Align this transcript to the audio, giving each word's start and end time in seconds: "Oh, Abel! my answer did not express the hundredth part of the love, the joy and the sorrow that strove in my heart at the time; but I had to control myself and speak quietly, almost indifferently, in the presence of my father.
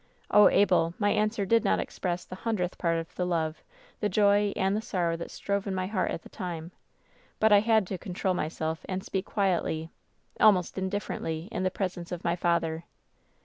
"Oh, 0.31 0.49
Abel! 0.49 0.95
my 0.97 1.11
answer 1.11 1.45
did 1.45 1.63
not 1.63 1.79
express 1.79 2.25
the 2.25 2.33
hundredth 2.37 2.79
part 2.79 2.97
of 2.97 3.13
the 3.13 3.23
love, 3.23 3.61
the 3.99 4.09
joy 4.09 4.51
and 4.55 4.75
the 4.75 4.81
sorrow 4.81 5.15
that 5.17 5.29
strove 5.29 5.67
in 5.67 5.75
my 5.75 5.85
heart 5.85 6.09
at 6.09 6.23
the 6.23 6.27
time; 6.29 6.71
but 7.39 7.51
I 7.51 7.59
had 7.59 7.85
to 7.85 7.99
control 7.99 8.33
myself 8.33 8.83
and 8.89 9.03
speak 9.03 9.27
quietly, 9.27 9.91
almost 10.39 10.75
indifferently, 10.79 11.49
in 11.51 11.61
the 11.61 11.69
presence 11.69 12.11
of 12.11 12.23
my 12.23 12.35
father. 12.35 12.83